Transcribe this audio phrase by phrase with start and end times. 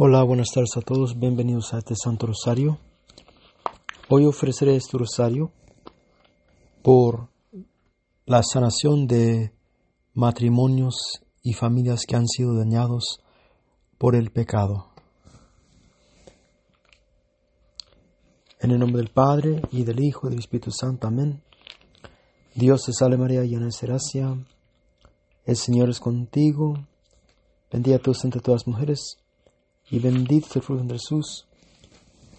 [0.00, 2.78] Hola, buenas tardes a todos, bienvenidos a este Santo Rosario.
[4.08, 5.50] Hoy ofreceré este rosario
[6.84, 7.30] por
[8.24, 9.52] la sanación de
[10.14, 10.94] matrimonios
[11.42, 13.18] y familias que han sido dañados
[13.98, 14.86] por el pecado.
[18.60, 21.08] En el nombre del Padre, y del Hijo, y del Espíritu Santo.
[21.08, 21.42] Amén.
[22.54, 24.46] Dios te salve María, llena de gracia.
[25.44, 26.86] El Señor es contigo.
[27.72, 29.18] Bendita tú entre todas las mujeres,
[29.90, 31.46] y bendito el fruto de Jesús.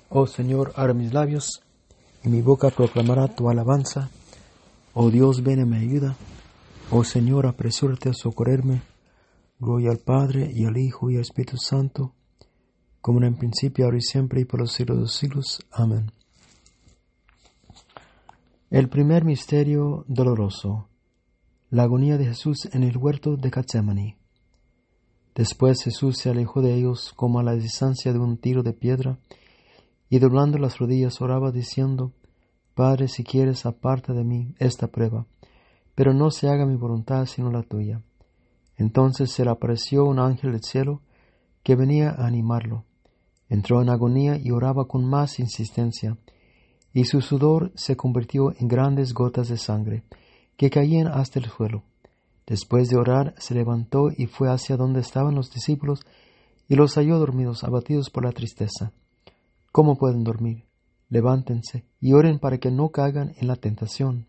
[0.10, 1.62] Oh Señor, abre mis labios,
[2.24, 4.10] y mi boca proclamará tu alabanza.
[4.94, 6.16] Oh Dios, ven y me ayuda.
[6.92, 8.82] Oh Señor, apresúrate a socorrerme.
[9.60, 12.14] Gloria al Padre, y al Hijo, y al Espíritu Santo
[13.02, 15.66] como en principio, ahora y siempre, y por los siglos de los siglos.
[15.72, 16.12] Amén.
[18.70, 20.90] El primer misterio doloroso,
[21.70, 24.19] la agonía de Jesús en el huerto de Getsemaní.
[25.40, 29.20] Después Jesús se alejó de ellos como a la distancia de un tiro de piedra,
[30.10, 32.12] y doblando las rodillas oraba diciendo,
[32.76, 35.28] Padre, si quieres, aparta de mí esta prueba,
[35.96, 38.02] pero no se haga mi voluntad sino la tuya.
[38.76, 41.00] Entonces se le apareció un ángel del cielo
[41.64, 42.84] que venía a animarlo
[43.48, 46.18] Entró en agonía y oraba con más insistencia,
[46.92, 50.04] y su sudor se convirtió en grandes gotas de sangre,
[50.58, 51.84] que caían hasta el suelo.
[52.50, 56.00] Después de orar, se levantó y fue hacia donde estaban los discípulos,
[56.68, 58.92] y los halló dormidos, abatidos por la tristeza.
[59.72, 60.66] ¿Cómo pueden dormir?
[61.10, 64.26] Levántense y oren para que no caigan en la tentación.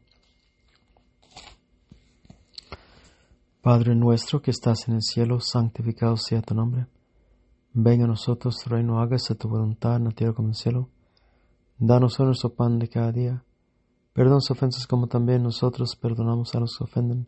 [3.62, 6.86] Padre nuestro que estás en el cielo, santificado sea tu nombre.
[7.72, 10.88] Venga a nosotros reino, hágase tu voluntad en la tierra como en el cielo.
[11.78, 13.44] Danos hoy nuestro pan de cada día.
[14.12, 17.26] Perdona sus ofensas como también nosotros perdonamos a los que ofenden.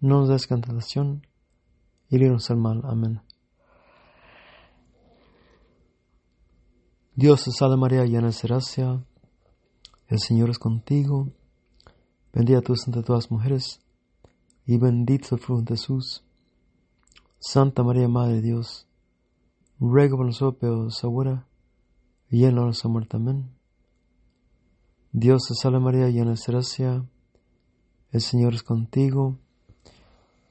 [0.00, 1.26] No nos des tentación
[2.08, 2.82] y líbranos del mal.
[2.84, 3.20] Amén.
[7.14, 9.04] Dios te salve María, llena de gracia.
[10.06, 11.28] El Señor es contigo.
[12.32, 13.80] Bendita tú entre todas las mujeres
[14.66, 16.24] y bendito el fruto de Jesús.
[17.40, 18.88] Santa María, Madre de Dios
[19.80, 21.46] ruega por nosotros, ahora
[22.30, 23.16] y en la nuestra muerte.
[23.16, 23.50] Amén.
[25.12, 27.04] Dios te salve María, llena de gracia,
[28.10, 29.38] el Señor es contigo,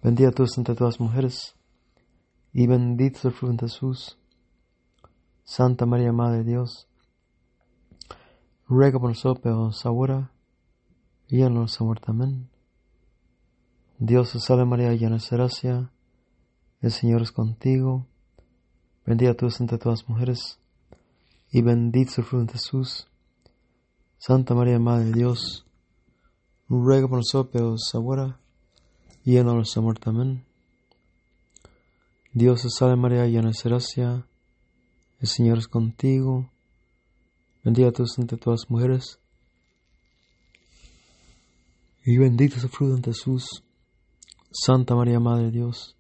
[0.02, 1.56] bendita tú entre todas mujeres,
[2.54, 4.18] y bendito el fruto de Jesús.
[5.44, 6.88] Santa María, Madre de Dios,
[8.68, 10.32] ruega por nosotros, ahora
[11.28, 12.06] y en nuestra muerte.
[12.10, 12.50] Amén.
[14.00, 15.92] Dios te salve María, llena de gracia,
[16.82, 18.06] el Señor es contigo,
[19.06, 20.60] Bendita tú entre todas mujeres,
[21.50, 23.08] y bendito el fruto de Jesús.
[24.18, 25.66] Santa María, Madre de Dios,
[26.68, 28.38] ruega por nosotros ahora
[29.36, 30.10] en nuestra muerte.
[30.10, 30.46] Amén.
[32.32, 34.26] Dios te salve María, llena de gracia,
[35.20, 36.50] el Señor es contigo.
[37.64, 39.20] Bendita tú entre todas las mujeres,
[42.06, 43.64] y bendito es el fruto de Jesús.
[44.50, 45.98] Santa María, Madre de Dios,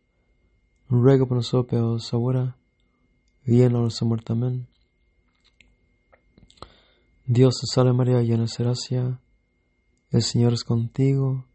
[0.88, 2.56] ruega por nosotros ahora
[3.46, 4.32] y en muerte.
[4.32, 4.68] Amén.
[7.26, 9.20] Dios te salve María, llena de gracia,
[10.12, 11.47] el Señor es contigo,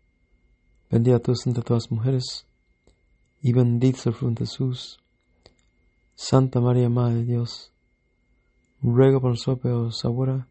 [0.92, 2.46] bendita tú entre todas mujeres,
[3.40, 4.98] y bendito el fruto de Jesús.
[6.14, 7.72] Santa María, Madre de Dios,
[8.82, 10.46] ruega por nosotros ahora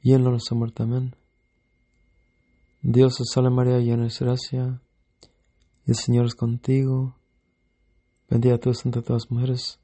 [0.00, 0.82] y en nuestra muerte.
[0.82, 1.14] Amén.
[2.80, 4.80] Dios te salve María, llena de gracia,
[5.84, 7.14] el Señor es contigo,
[8.30, 9.78] bendita tú entre todas mujeres,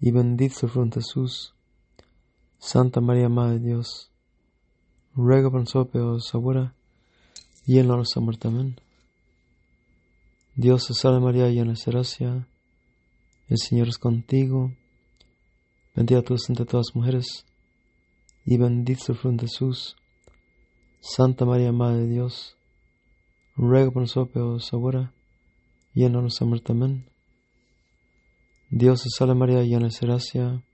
[0.00, 1.54] y bendito el fruto de Jesús.
[2.58, 4.10] Santa María, Madre de Dios,
[5.14, 6.74] ruega por nosotros ahora
[7.72, 8.48] y la nuestra muerte.
[8.48, 8.74] Amén.
[10.56, 12.48] Dios te salve María, llena de gracia,
[13.46, 14.72] el Señor es contigo,
[15.94, 17.46] bendita tú entre todas las mujeres,
[18.44, 19.94] y bendito el fruto de Jesús.
[20.98, 22.56] Santa María, Madre de Dios,
[23.54, 25.14] ruega por nosotros ahora
[25.94, 26.72] y en la nuestra muerte.
[26.72, 27.08] Amén.
[28.68, 30.64] Dios te salve María, llena de gracia,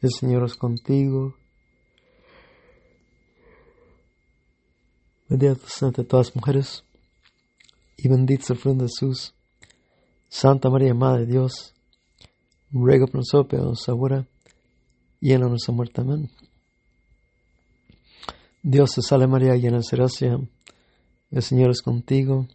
[0.00, 1.36] el Señor es contigo.
[5.32, 6.84] Bendita entre todas las mujeres,
[7.96, 9.32] y bendito es el de Jesús.
[10.28, 11.72] Santa María, Madre de Dios,
[12.70, 14.26] ruega por nosotros ahora
[15.22, 16.02] y en nuestra muerte.
[16.02, 16.30] Amén.
[18.62, 20.38] Dios te salve María, llena de gracia,
[21.30, 22.46] el Señor es contigo.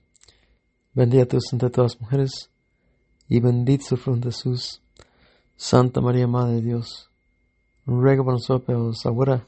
[0.93, 2.51] Bendita tú entre todas las mujeres,
[3.27, 4.81] y bendito fruto Jesús.
[5.55, 7.09] Santa María, Madre de Dios,
[7.87, 9.47] ruega por nosotros ahora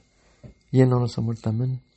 [0.71, 1.47] y en nuestra muerte.
[1.49, 1.88] Amén.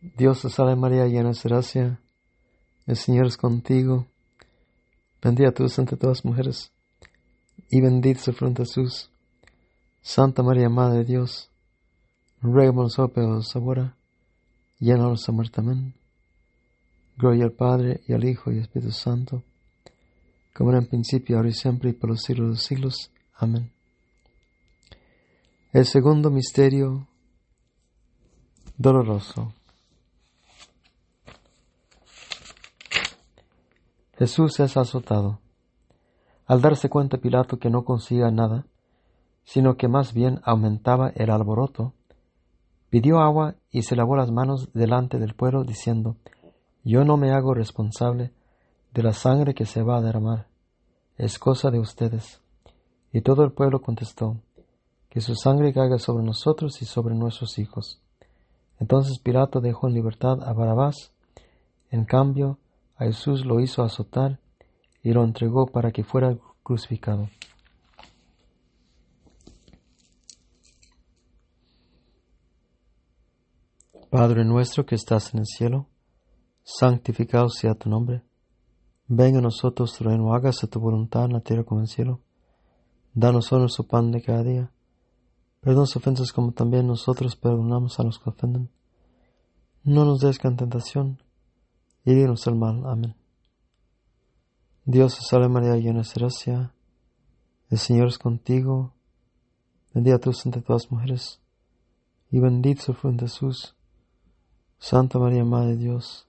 [0.00, 2.00] Dios te salve María, llena de gracia,
[2.86, 4.06] el Señor es contigo.
[5.22, 6.72] Bendita tú entre todas las mujeres,
[7.68, 9.10] y bendito su fruto Jesús.
[10.00, 11.50] Santa María, Madre de Dios,
[12.40, 13.94] ruega por nosotros ahora
[14.78, 15.14] y en la.
[15.56, 15.94] Amén.
[17.18, 19.44] Gloria al Padre, y al Hijo, y al Espíritu Santo,
[20.54, 23.10] como era en principio, ahora y siempre, y por los siglos de los siglos.
[23.34, 23.70] Amén.
[25.74, 27.06] El segundo misterio
[28.78, 29.52] doloroso.
[34.20, 35.38] Jesús es azotado.
[36.44, 38.66] Al darse cuenta Pilato que no consiga nada,
[39.44, 41.94] sino que más bien aumentaba el alboroto,
[42.90, 46.16] pidió agua y se lavó las manos delante del pueblo, diciendo,
[46.84, 48.34] Yo no me hago responsable
[48.92, 50.48] de la sangre que se va a derramar,
[51.16, 52.42] es cosa de ustedes.
[53.14, 54.36] Y todo el pueblo contestó,
[55.08, 58.02] Que su sangre caiga sobre nosotros y sobre nuestros hijos.
[58.78, 61.10] Entonces Pilato dejó en libertad a Barabás,
[61.90, 62.58] en cambio
[63.00, 64.38] a Jesús lo hizo azotar
[65.02, 67.30] y lo entregó para que fuera crucificado.
[74.10, 75.86] Padre nuestro que estás en el cielo,
[76.62, 78.22] santificado sea tu nombre.
[79.06, 82.20] Venga a nosotros tu reino, hágase tu voluntad en la tierra como en el cielo.
[83.14, 84.70] Danos hoy nuestro pan de cada día.
[85.60, 88.68] Perdona las ofensas como también nosotros perdonamos a los que ofenden.
[89.84, 91.22] No nos des en tentación
[92.56, 92.86] mal.
[92.86, 93.14] Amén.
[94.84, 96.74] Dios te salve María, llena de gracia,
[97.68, 98.92] el Señor es contigo,
[99.94, 101.40] bendita tú entre todas las mujeres,
[102.30, 103.76] y bendito su fruto Jesús.
[104.78, 106.26] Santa María, Madre de Dios,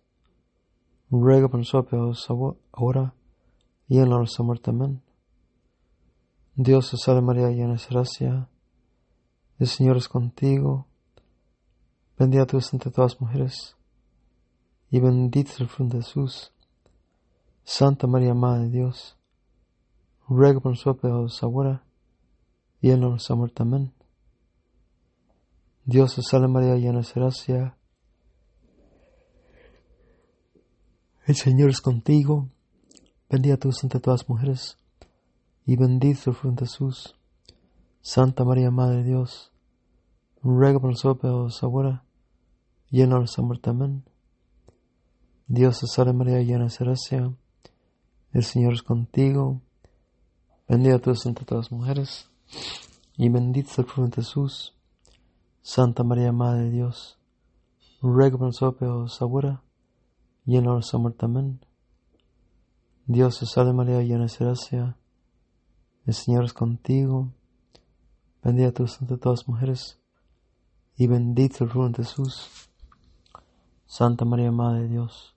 [1.09, 2.27] ruega por nosotros
[2.71, 3.13] ahora
[3.87, 4.69] y en la nuestra muerte.
[4.69, 5.01] Amén.
[6.55, 8.49] Dios te salve María, llena de gracia,
[9.57, 10.85] el Señor es contigo,
[12.17, 13.77] bendita tú entre todas las mujeres,
[14.91, 16.51] y bendito es el fruto de Jesús.
[17.63, 19.17] Santa María, Madre de Dios,
[20.27, 21.83] ruega por nosotros ahora
[22.81, 23.63] y en nuestra muerte.
[23.63, 23.93] Amén.
[25.85, 27.77] Dios te salve María, llena de gracia.
[31.25, 32.49] El Señor es contigo,
[33.29, 34.77] bendita tú entre todas las mujeres,
[35.65, 37.15] y bendito el fruto de Jesús.
[38.01, 39.53] Santa María, Madre de Dios,
[40.43, 42.03] ruega por nosotros ahora
[42.89, 43.69] y en nuestra muerte.
[43.69, 44.03] Amén.
[45.53, 47.29] Dios te salve María, llena de gracia.
[48.31, 49.59] El Señor es contigo.
[50.65, 52.29] Bendita tú entre todas las mujeres.
[53.17, 54.73] Y bendito el fruto de Jesús.
[55.61, 57.19] Santa María, Madre de Dios.
[58.01, 59.61] Ruega por nosotros ahora
[60.45, 61.25] y en la nuestra muerte.
[61.25, 61.59] Amén.
[63.05, 64.95] Dios te salve María, llena de gracia.
[66.05, 67.27] El Señor es contigo.
[68.41, 69.99] Bendita tú entre todas las mujeres.
[70.95, 72.69] Y bendito el fruto de Jesús.
[73.85, 75.35] Santa María, Madre de Dios.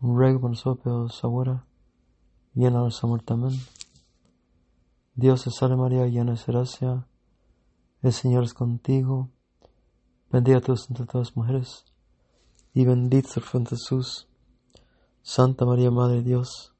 [0.00, 1.66] Ruega por nosotros ahora
[2.54, 3.32] y en la nuestra muerte.
[3.32, 3.52] Amén.
[5.14, 7.06] Dios te salve María, llena de gracia,
[8.00, 9.28] el Señor es contigo,
[10.30, 11.84] bendita tú entre todas las mujeres,
[12.72, 14.28] y bendito el fruto de Jesús.
[15.22, 16.74] Santa María, Madre de Dios,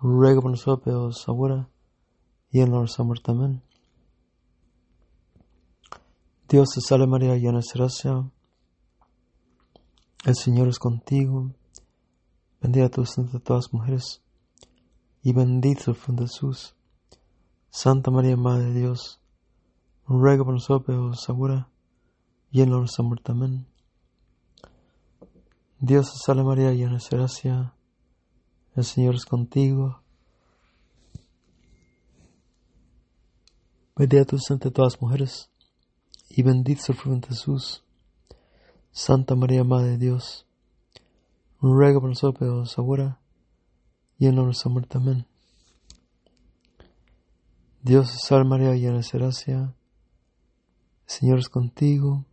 [0.00, 1.68] ruega por nosotros ahora
[2.50, 3.32] y en la nuestra muerte.
[3.32, 3.62] Amén.
[6.48, 8.30] Dios te salve María, llena de gracia,
[10.24, 11.50] el Señor es contigo,
[12.60, 14.22] bendita tú entre todas mujeres,
[15.22, 16.74] y bendito el fruto de Jesús.
[17.70, 19.20] Santa María, Madre de Dios,
[20.06, 21.68] ruega por nosotros ahora
[22.50, 23.32] y en la muerte.
[23.32, 23.66] Amén.
[25.78, 27.74] Dios te salve María, llena de gracia,
[28.74, 30.02] el Señor es contigo.
[33.94, 35.50] Bendita tú entre todas las mujeres,
[36.28, 37.84] y bendito el fruto de Jesús.
[38.90, 40.47] Santa María, Madre de Dios,
[41.60, 43.20] ruega por nosotros ahora
[44.18, 44.98] y en nuestra muerte.
[44.98, 45.26] Amén.
[47.82, 49.74] Dios salve María, llena de gracia, el
[51.06, 52.24] Señor es contigo,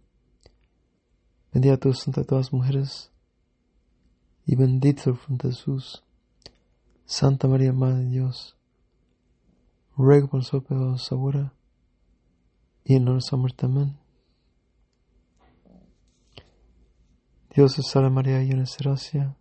[1.54, 3.12] bendita tú entre todas las mujeres,
[4.46, 6.04] y bendito el fruto de Jesús.
[7.06, 8.58] Santa María, Madre de Dios,
[9.96, 11.54] ruega por nosotros ahora
[12.84, 13.68] y en nuestra muerte.
[13.68, 14.05] Amén.
[17.56, 19.34] Dios salve María, llena de gracia,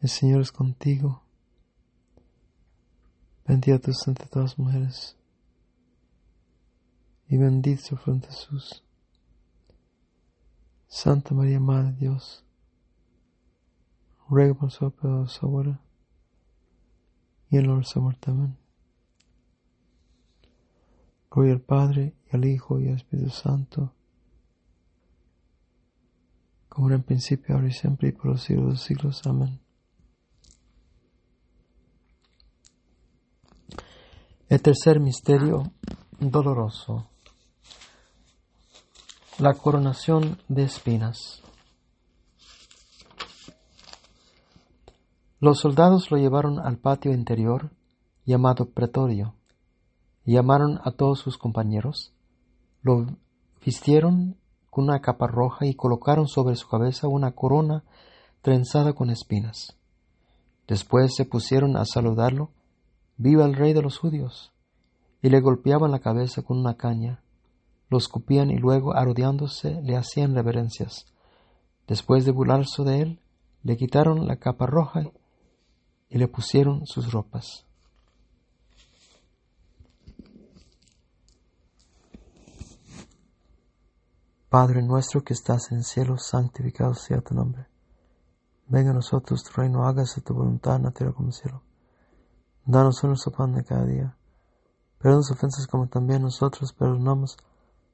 [0.00, 1.22] el Señor es contigo.
[3.46, 5.18] Bendita tú entre todas las mujeres.
[7.28, 8.82] Y bendito fruto de Jesús.
[10.86, 12.42] Santa María, Madre de Dios.
[14.30, 15.78] Ruega por nosotros ahora
[17.50, 18.30] y en la nuestra muerte.
[18.30, 18.56] Amén.
[21.30, 23.92] Gloria al Padre, y al Hijo, y al Espíritu Santo,
[26.72, 29.26] como en principio, ahora y siempre, y por los siglos de los siglos.
[29.26, 29.60] Amén.
[34.48, 35.70] El tercer misterio
[36.18, 37.10] doloroso.
[39.38, 41.42] La coronación de espinas.
[45.40, 47.70] Los soldados lo llevaron al patio interior,
[48.24, 49.34] llamado pretorio,
[50.24, 52.14] llamaron a todos sus compañeros,
[52.80, 53.18] lo
[53.62, 54.38] vistieron
[54.72, 57.84] con una capa roja y colocaron sobre su cabeza una corona
[58.40, 59.76] trenzada con espinas.
[60.66, 62.52] Después se pusieron a saludarlo,
[63.18, 64.54] viva el rey de los judíos,
[65.20, 67.22] y le golpeaban la cabeza con una caña,
[67.90, 71.04] lo escupían y luego, arrodillándose, le hacían reverencias.
[71.86, 73.20] Después de burlarse de él,
[73.62, 75.02] le quitaron la capa roja
[76.08, 77.66] y le pusieron sus ropas.
[84.52, 87.68] Padre nuestro que estás en el cielo, santificado sea tu nombre.
[88.66, 91.62] Venga a nosotros tu reino, hágase tu voluntad en la tierra como el cielo.
[92.66, 94.14] Danos nuestro pan de cada día.
[94.98, 97.38] Perdona las ofensas como también nosotros perdonamos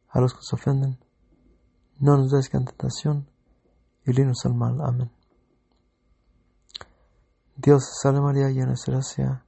[0.09, 0.99] a los que nos ofenden.
[2.01, 3.31] No nos des en tentación
[4.05, 4.81] y líbranos al mal.
[4.81, 5.13] Amén.
[7.55, 9.45] Dios salve María, llena de gracia.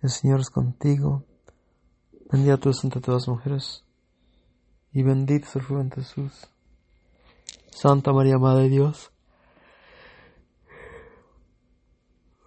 [0.00, 1.22] El Señor es contigo.
[2.32, 3.84] Bendita tú entre todas las mujeres,
[4.94, 6.46] y bendito es el fruto de Jesús.
[7.70, 9.10] Santa María, Madre de Dios,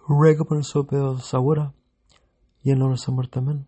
[0.08, 1.74] ruega por nosotros pecadores ahora
[2.62, 3.38] y en la nuestra muerte.
[3.38, 3.66] Amén.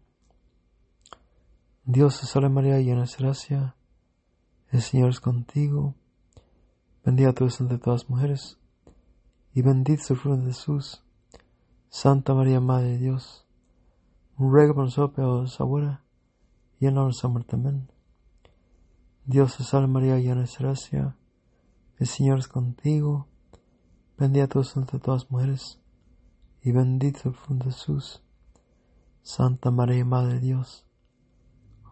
[1.85, 3.77] Dios te salve María, llena de gracia.
[4.71, 5.95] El Señor es contigo.
[7.05, 8.59] Bendita tú eres entre todas las mujeres
[9.53, 11.05] y bendito es el fruto de Jesús.
[11.91, 13.47] Santa María, Madre de Dios,
[14.39, 16.03] ruega por nosotros pecadores ahora
[16.79, 17.57] y en la nuestra muerte.
[17.57, 18.00] Amén.
[19.25, 21.17] Dios te salve María, llena de gracia,
[21.99, 23.29] el Señor es contigo,
[24.17, 25.81] bendita tú entre todas las mujeres,
[26.63, 28.23] y bendito el fruto de Jesús.
[29.23, 30.87] Santa María, Madre de Dios,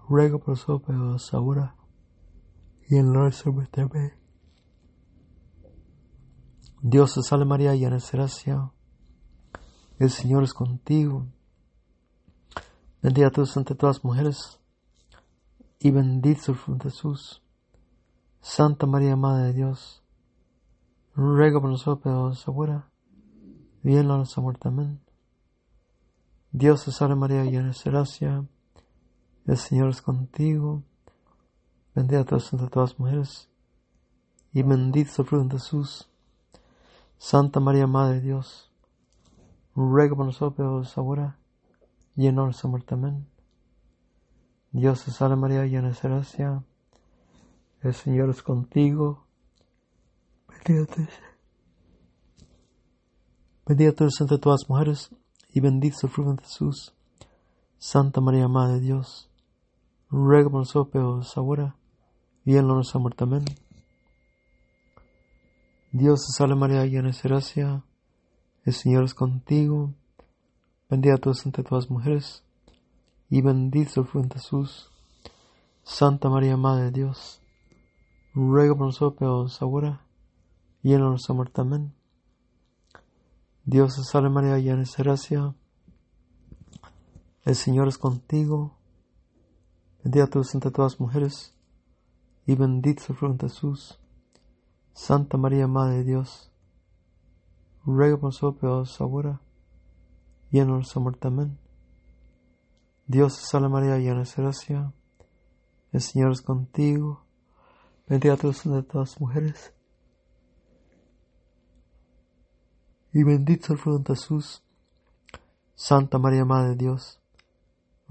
[0.09, 1.77] ruega por nosotros pecadores ahora
[2.89, 3.87] y en la nuestra muerte.
[6.81, 8.73] Dios te salve María, llena de gracia,
[9.99, 11.27] el Señor es contigo.
[13.03, 14.58] Bendita tú entre todas las mujeres,
[15.81, 17.43] y bendito el fruto de Jesús.
[18.41, 20.03] Santa María, Madre de Dios,
[21.15, 22.91] ruega por nosotros pecadores ahora,
[23.83, 24.69] y en la nuestra muerte.
[24.69, 25.01] Amén.
[26.51, 28.45] Dios te salve María, llena de gracia,
[29.47, 30.83] el Señor es contigo.
[31.95, 33.49] Bendita tú entre todas las mujeres,
[34.53, 36.09] y bendito el fruto de Jesús.
[37.19, 38.71] Santa María, Madre de Dios,
[39.75, 41.39] ruega por nosotros pecadores ahora
[42.17, 42.95] y en nuestra muerte.
[42.95, 43.27] Amén.
[44.79, 46.65] Dios te salve María, llena de gracia,
[47.83, 49.27] el Señor es contigo.
[53.67, 55.11] Bendita tú, eres entre todas las mujeres
[55.53, 56.95] y bendito es el fruto de Jesús.
[57.77, 59.29] Santa María, Madre de Dios,
[60.11, 61.75] ruega por nosotros ahora
[62.45, 63.25] y en nuestra muerte.
[63.25, 63.45] Amén.
[65.91, 67.85] Dios te salve María, llena de gracia,
[68.65, 69.93] el Señor es contigo,
[70.89, 72.45] bendita tú entre todas las mujeres,
[73.31, 74.91] y bendito el de Jesús.
[75.83, 77.43] Santa María, Madre de Dios,
[78.35, 80.07] ruega por nosotros pecadores ahora
[80.83, 81.61] y en nuestra muerte.
[81.61, 81.95] Amén.
[83.65, 85.55] Dios te salve María, llena de gracia,
[87.45, 88.77] el Señor es contigo,
[90.03, 91.55] bendita tú entre todas las mujeres,
[92.47, 93.99] y bendito el fruto de Jesús.
[94.93, 96.51] Santa María, Madre de Dios,
[97.85, 99.41] ruega por nosotros pecadores ahora
[100.51, 101.29] y en nuestra muerte.
[101.29, 101.68] Amén.
[103.11, 104.93] Dios salve María, llena de gracia,
[105.93, 107.23] el Señor es contigo,
[108.07, 109.73] bendita tú entre todas las mujeres,
[113.15, 114.63] y bendito el fruto de Jesús.
[115.75, 117.19] Santa María, Madre de Dios,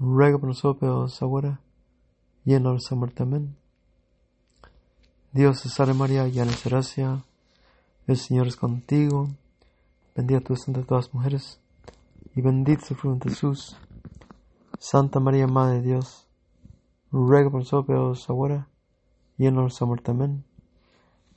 [0.00, 1.60] ruega por nosotros pecadores ahora
[2.44, 3.22] y en nuestra muerte.
[3.22, 3.56] Amén.
[5.30, 7.22] Dios te salve María, llena de gracia,
[8.08, 9.28] el Señor es contigo,
[10.16, 11.60] bendita tú entre todas las mujeres,
[12.34, 13.76] y bendito el fruto de Jesús.
[14.80, 16.28] Santa María, Madre de Dios,
[17.10, 18.68] ruega por nosotros ahora
[19.36, 20.12] y en nuestra muerte.
[20.12, 20.44] Amén.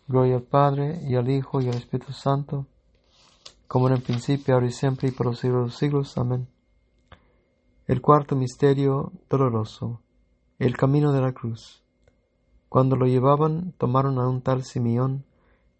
[0.07, 2.67] Gloria al Padre, y al Hijo, y al Espíritu Santo,
[3.67, 6.17] como en el principio, ahora y siempre, y por los siglos de los siglos.
[6.17, 6.48] Amén.
[7.88, 10.01] El cuarto misterio doloroso,
[10.60, 11.83] el camino de la cruz.
[12.69, 15.25] Cuando lo llevaban, tomaron a un tal Simeón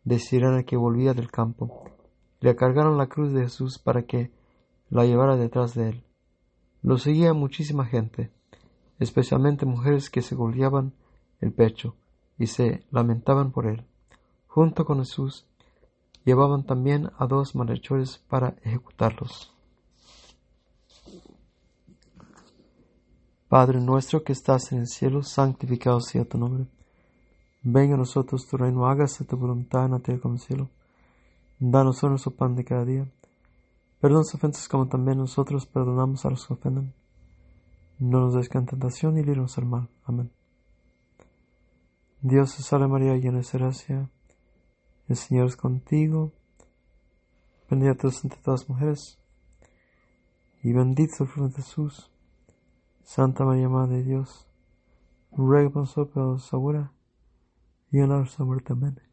[0.04, 1.84] de Sirena que volvía del campo.
[2.40, 4.32] Le cargaron la cruz de Jesús para que
[4.90, 6.04] la llevara detrás de él.
[6.82, 8.32] Lo seguía muchísima gente,
[9.00, 10.94] especialmente mujeres que se golpeaban
[11.40, 11.96] el pecho
[12.38, 13.86] y se lamentaban por él.
[14.48, 15.46] Junto con Jesús
[16.26, 19.54] llevaban también a dos malhechores para ejecutarlos.
[23.48, 26.68] Padre nuestro que estás en el cielo, santificado sea tu nombre.
[27.64, 30.70] Venga a nosotros tu reino, hágase tu voluntad en la tierra como el cielo.
[31.60, 33.12] Danos hoy nuestro pan de cada día.
[34.02, 36.94] Perdona las ofensas como también nosotros perdonamos a los que ofenden.
[38.00, 39.90] No nos des tentación y líbranos al mal.
[40.06, 40.32] Amén.
[42.20, 44.10] Dios te salve María, llena de gracia.
[45.08, 46.34] El Señor es contigo.
[47.70, 49.20] Bendita tú entre todas las mujeres.
[50.64, 52.12] Y bendito el fruto de Jesús.
[53.04, 54.48] Santa María, Madre de Dios,
[55.32, 56.92] ruega por nosotros ahora
[57.92, 58.74] y en la muerte.
[58.74, 59.11] Amén.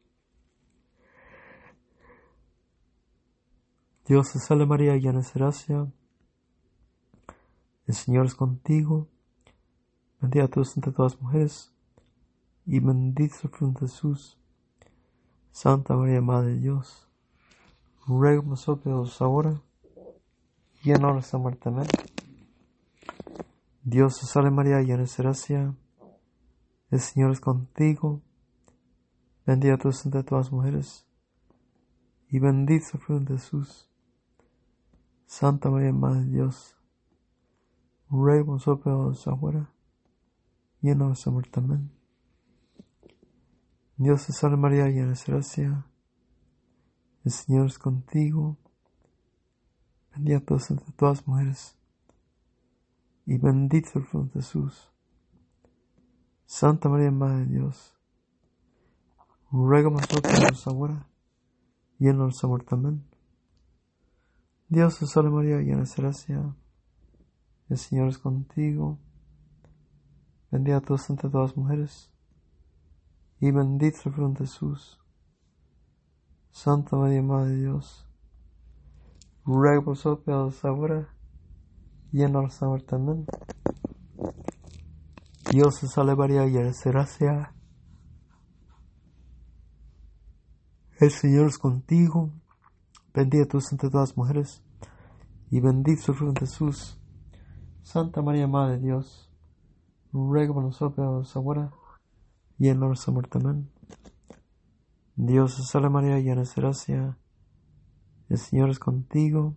[4.08, 5.86] Dios te salve María, llena de gracia.
[7.86, 9.06] El Señor es contigo.
[10.18, 11.74] Bendita tú entre todas las mujeres
[12.64, 14.38] y bendito el fruto de Jesús.
[15.50, 17.06] Santa María, Madre de Dios,
[18.06, 19.60] ruega por nosotros ahora
[20.82, 21.68] y en la muerte.
[21.68, 21.86] Amén.
[23.82, 25.74] Dios te salve María, llena de gracia.
[26.90, 28.22] El Señor es contigo.
[29.44, 31.06] Bendita tú entre todas las mujeres.
[32.30, 33.87] Y bendito el fruto de Jesús.
[35.38, 36.74] Santa María, Madre de Dios.
[38.10, 39.72] Ruega por nosotros ahora.
[40.82, 41.60] Y en nuestra muerte.
[41.60, 41.92] Amén.
[43.96, 45.86] Dios te salve María, llena de gracia.
[47.24, 48.56] El Señor es contigo.
[50.12, 51.78] Bendita tú entre todas las mujeres
[53.24, 54.90] y bendito el fruto de Jesús.
[56.46, 57.96] Santa María, Madre de Dios,
[59.52, 61.06] ruega por nosotros ahora
[62.00, 62.74] y en nuestra muerte.
[62.74, 63.17] Amén.
[64.70, 66.54] Dios te salve María, llena de gracia.
[67.70, 68.98] El Señor es contigo.
[70.50, 72.12] Bendita tú entre todas las mujeres
[73.40, 75.00] y bendito el fruto de Jesús.
[76.50, 78.06] Santa María, Madre de Dios,
[79.44, 81.14] ruega por nosotros ahora
[82.12, 82.94] y en muerte.
[82.94, 83.26] Amén.
[85.50, 87.54] Dios te salve María, llena de gracia.
[91.00, 92.32] El Señor es contigo.
[93.18, 94.62] Bendita tú entre todas las mujeres.
[95.50, 97.00] Y bendito el fruto de Jesús.
[97.82, 99.28] Santa María, Madre de Dios.
[100.12, 101.72] Ruega por nosotros ahora
[102.60, 103.38] y en nuestra muerte.
[103.38, 103.72] Amén.
[105.16, 107.18] Dios te salve María, llena de gracia.
[108.28, 109.56] El Señor es contigo.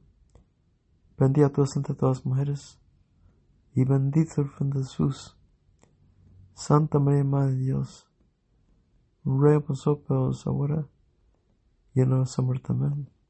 [1.16, 2.82] Bendita tú entre todas las mujeres,
[3.76, 5.38] y bendito el fruto de Jesús.
[6.56, 8.10] Santa María, Madre de Dios,
[9.24, 10.88] ruega por nosotros ahora
[11.94, 12.66] y en nuestra muerte.
[12.72, 13.21] Amén.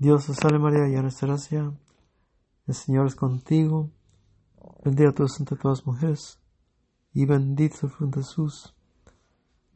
[0.00, 1.72] Dios te salve María, llena de gracia.
[2.68, 3.90] El Señor es contigo.
[4.84, 6.40] Bendita tú entre todas las mujeres,
[7.12, 8.76] y bendito el fruto de Jesús.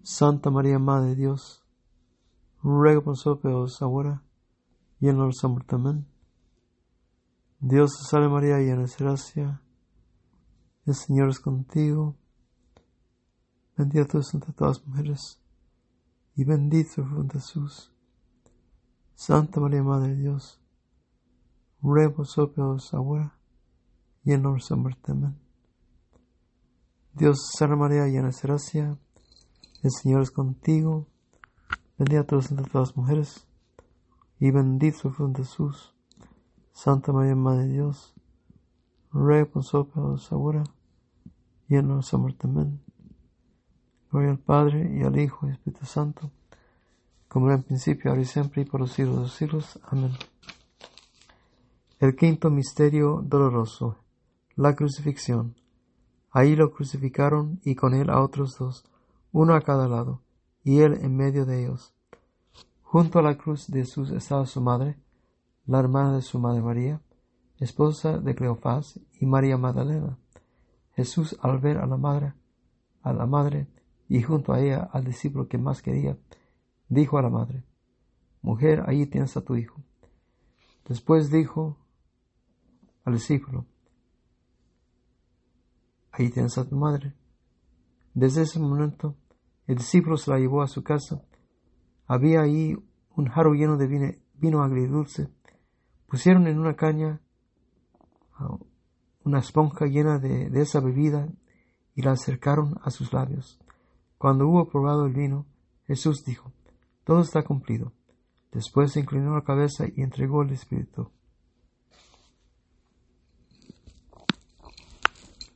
[0.04, 1.64] Santa María, Madre de Dios,
[2.62, 4.22] ruega por nosotros ahora
[5.00, 5.74] y en nuestra muerte.
[5.74, 6.06] Amén.
[7.58, 9.60] Dios te salve María, llena de gracia.
[10.86, 12.14] El Señor es contigo.
[13.76, 15.40] Bendita tú entre todas las mujeres.
[16.36, 17.91] Y bendito el fruto de Jesús.
[19.24, 20.60] Santa María, Madre de Dios.
[21.80, 23.38] Ruega por nosotros ahora
[24.24, 25.12] y en nuestra muerte.
[25.12, 25.38] Amén.
[27.14, 28.98] Dios salve María, llena de gracia.
[29.84, 31.06] El Señor es contigo.
[31.96, 33.46] Bendita tú entre todas las mujeres
[34.40, 35.94] y bendito el fruto de Jesús.
[36.72, 38.14] Santa María, Madre de Dios,
[39.12, 40.64] ruega por nosotros ahora
[41.68, 42.48] y en nuestra muerte.
[42.48, 42.80] Amén.
[44.10, 46.32] Gloria al Padre, y al Hijo, y al Espíritu Santo,
[47.32, 49.80] como era en principio, ahora y siempre, y por los siglos de los siglos.
[49.84, 50.12] Amén.
[51.98, 53.96] El quinto misterio doloroso,
[54.54, 55.54] la crucifixión.
[56.30, 58.84] Ahí lo crucificaron y con él a otros dos,
[59.32, 60.20] uno a cada lado,
[60.62, 61.94] y él en medio de ellos.
[62.82, 64.98] Junto a la cruz de Jesús estaba su madre,
[65.64, 67.00] la hermana de su madre María,
[67.60, 70.18] esposa de Cleofás y María Magdalena.
[70.96, 72.34] Jesús, al ver a la madre,
[73.00, 73.68] a la madre
[74.06, 76.18] y junto a ella al discípulo que más quería,
[76.94, 77.64] dijo a la madre,
[78.42, 79.80] Mujer, ahí tienes a tu hijo.
[80.88, 81.78] Después dijo
[83.04, 83.66] al discípulo,
[86.10, 87.14] Ahí tienes a tu madre.
[88.14, 89.16] Desde ese momento,
[89.66, 91.22] el discípulo se la llevó a su casa
[92.06, 92.76] había ahí
[93.16, 95.28] un jarro lleno de vino, agridulce.
[96.06, 97.22] Pusieron en una caña
[98.34, 98.58] ah,
[99.24, 101.28] una esponja llena de, de esa bebida
[101.94, 103.58] y la acercaron a sus labios.
[104.18, 105.46] Cuando hubo probado el vino,
[105.86, 106.52] Jesús dijo,
[107.04, 107.92] Todo está cumplido.
[108.52, 111.10] Después se inclinó la cabeza y entregó el Espíritu.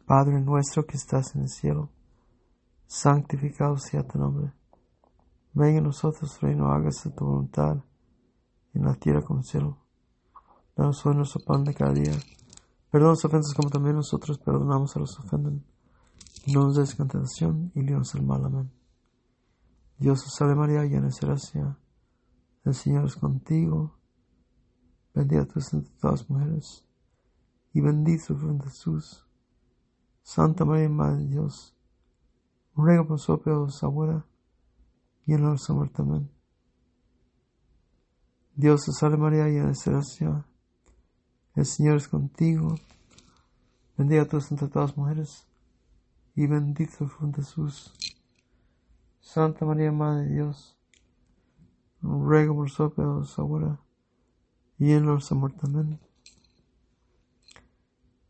[0.06, 1.90] Padre nuestro que estás en el cielo,
[2.86, 4.52] santificado sea tu nombre
[5.58, 7.78] Venga a nosotros, reino, hágase tu voluntad
[8.74, 9.78] en la tierra como en el cielo.
[10.76, 12.12] Danos hoy nuestro pan de cada día.
[12.90, 15.64] Perdona las ofensas como también nosotros perdonamos a los que ofenden.
[16.48, 18.44] No nos des tentación y líbranos del mal.
[18.44, 18.70] Amén.
[19.98, 21.78] Dios salve María, llena de gracia.
[22.64, 23.98] El Señor es contigo.
[25.14, 26.86] Bendita tú entre todas las mujeres.
[27.72, 29.26] Y bendito fruto de Jesús.
[30.22, 31.74] Santa María, Madre de Dios.
[32.74, 34.26] Ruega por nosotros, ahora
[35.26, 36.02] y en la de muerte.
[36.02, 36.30] Amén.
[38.54, 40.46] Dios te salve María, llena de gracia.
[41.54, 42.74] El Señor es contigo.
[43.98, 45.46] Bendita tú entre todas las mujeres,
[46.34, 47.92] y bendito fruto de Jesús.
[49.26, 50.78] Santa María, Madre de Dios,
[52.00, 53.80] ruega por nosotros ahora
[54.78, 55.58] y en nuestra muerte.
[55.64, 55.98] Amén.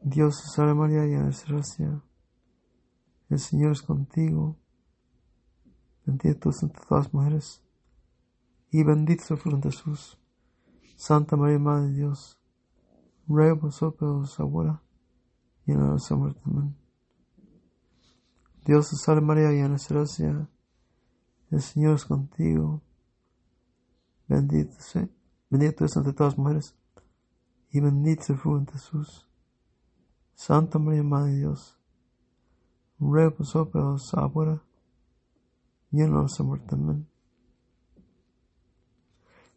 [0.00, 2.02] Dios te salve María, llena de gracia.
[3.28, 4.56] El Señor es contigo.
[6.06, 7.62] Bendita tú entre todas las mujeres,
[8.70, 10.18] y bendito el fruto de Jesús.
[10.96, 12.40] Santa María, Madre de Dios,
[13.28, 14.82] ruega por nosotros ahora
[15.66, 16.40] y en la nuestra muerte.
[16.46, 16.74] Amén.
[18.64, 20.48] Dios te salve María, llena de gracia.
[21.50, 22.82] El Señor es contigo.
[24.28, 25.08] Bendito, sea,
[25.48, 26.76] bendito es entre todas las mujeres
[27.70, 29.28] y bendito es el fruto de Jesús.
[30.34, 31.78] Santa María, Madre de Dios,
[32.98, 34.62] ruega por nosotros ahora
[35.92, 36.74] y en nuestra muerte.
[36.74, 37.08] Amén.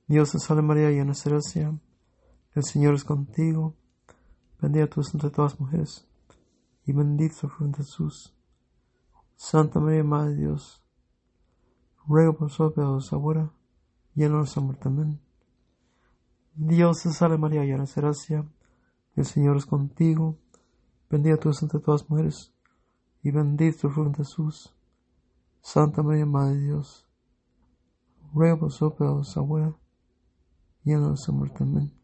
[0.08, 1.80] Dios te salve María, llena de gracia.
[2.56, 3.76] El Señor es contigo.
[4.62, 6.08] Bendita tú entre todas las mujeres,
[6.86, 8.36] y bendito es el de Jesús.
[9.36, 10.84] Santa María, Madre de Dios,
[12.10, 13.52] ruega por nosotros ahora
[14.16, 14.88] y en muerte.
[14.88, 15.20] Amén.
[16.56, 18.46] Dios te salve María, llena de gracia.
[19.16, 20.36] El Señor es contigo.
[21.10, 22.54] Bendita tú entre todas las mujeres,
[23.24, 24.76] y bendito el fruto de Jesús.
[25.62, 27.08] Santa María, Madre de Dios,
[28.34, 29.74] ruega por nosotros ahora
[30.84, 31.64] y en muerte.
[31.64, 31.99] Amén.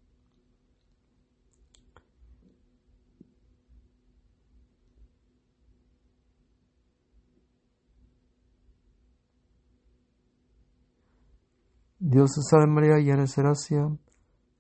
[12.07, 13.89] Dios te salve María, llena de gracia,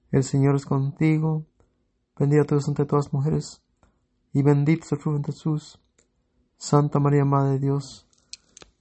[0.09, 1.45] el Señor es contigo,
[2.17, 3.61] bendita tú eres entre todas las mujeres,
[4.33, 5.79] y bendito es el fruto de Jesús.
[6.57, 8.07] Santa María, Madre de Dios,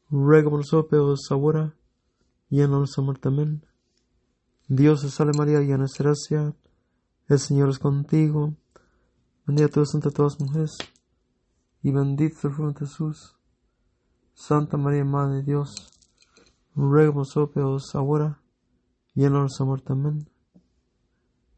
[0.08, 1.74] ruega por nosotros ahora
[2.48, 3.28] y en nuestra muerte.
[3.28, 3.66] Amén.
[4.66, 6.56] Dios te salve María, llena de gracia,
[7.28, 8.54] el Señor es contigo,
[9.44, 10.78] bendita tú eres entre todas las mujeres,
[11.82, 13.36] y bendito es el fruto de Jesús.
[14.32, 15.92] Santa María, Madre de Dios,
[16.74, 18.40] ruega por nosotros ahora
[19.14, 19.92] y en nuestra muerte.
[19.92, 20.28] Amén.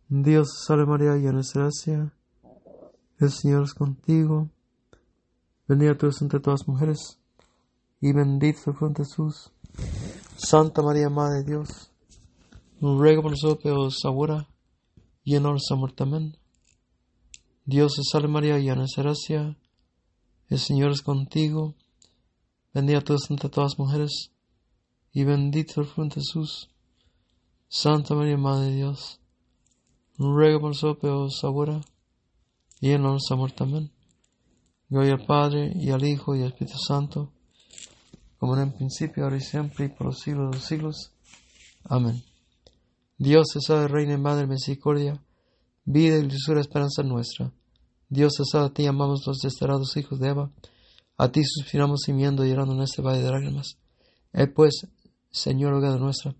[0.09, 2.13] Dios salve María, llena de gracia.
[3.19, 4.51] El Señor es contigo.
[5.67, 7.19] Bendita tú eres entre todas las mujeres,
[8.01, 9.53] y bendito es el fruto de Jesús.
[10.37, 11.91] Santa María, Madre de Dios,
[12.81, 14.49] ruega por nosotros ahora
[15.25, 16.05] y en muerte.
[16.05, 16.37] Amén.
[17.65, 19.59] Dios salve María, llena de gracia.
[20.49, 21.75] El Señor es contigo.
[22.73, 24.31] Bendita tú eres entre todas las mujeres,
[25.11, 26.71] y bendito el fruto de Jesús.
[27.69, 29.21] Santa María, Madre de Dios,
[30.19, 31.81] ruega por nosotros ahora
[32.81, 33.65] y en nuestra muerte.
[33.65, 33.91] Amén.
[34.89, 37.33] Gloria al Padre, y al Hijo, y al Espíritu Santo,
[38.39, 41.13] como en principio, ahora y siempre, y por los siglos de los siglos.
[41.85, 42.23] Amén.
[43.19, 45.21] Dios te salve, Reina y Madre Misericordia,
[45.85, 47.53] vida y dulzura esperanza nuestra.
[48.09, 50.53] Dios te salve, a ti amamos los desterrados hijos de Eva,
[51.17, 53.79] a ti suspiramos gimiendo y llorando en este valle de lágrimas.
[54.33, 54.87] Él pues,
[55.31, 56.37] Señor, hogar nuestra,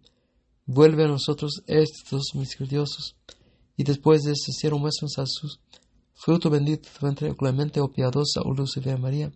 [0.67, 3.17] Vuelve a nosotros estos misericordiosos,
[3.77, 5.61] y después de este cielo a sus
[6.15, 9.31] fruto bendito tu ventre, clemente o piadosa, o y María,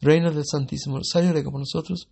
[0.00, 2.08] Reina del Santísimo Rosario, por nosotros,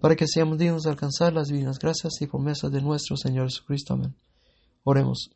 [0.00, 3.94] para que seamos dignos de alcanzar las divinas gracias y promesas de nuestro Señor Jesucristo.
[3.94, 4.14] Amén.
[4.82, 5.30] Oremos.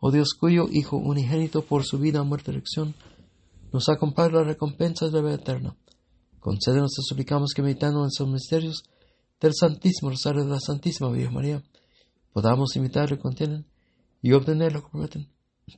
[0.00, 2.94] Oh Dios, cuyo Hijo unigénito por su vida, muerte y elección,
[3.72, 5.76] nos acompaña las recompensas de la vida eterna.
[6.40, 8.82] Concédenos, te suplicamos que meditando en sus misterios,
[9.48, 11.62] del Santísimo Rosario de la Santísima Virgen María,
[12.32, 13.66] podamos imitar lo que contienen
[14.22, 15.28] y obtener lo que prometen.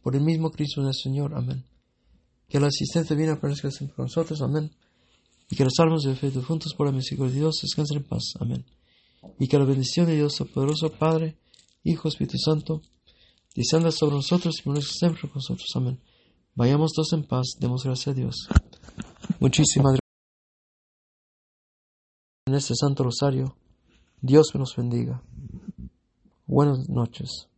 [0.02, 1.34] Por el mismo Cristo nuestro Señor.
[1.34, 1.64] Amén.
[2.48, 4.40] Que la asistencia divina permanezca siempre con nosotros.
[4.42, 4.70] Amén.
[5.50, 8.34] Y que los salmos de fe juntos por la misericordia de Dios descansen en paz.
[8.40, 8.64] Amén.
[9.38, 11.36] Y que la bendición de Dios, poderoso Padre,
[11.82, 12.82] Hijo, Espíritu Santo,
[13.54, 15.68] descienda sobre nosotros y permanezca siempre con nosotros.
[15.74, 16.00] Amén.
[16.54, 17.56] Vayamos todos en paz.
[17.58, 18.48] Demos gracias a Dios.
[19.40, 20.03] Muchísimas gracias
[22.46, 23.56] en este Santo Rosario.
[24.20, 25.22] Dios nos bendiga.
[26.46, 27.48] Buenas noches.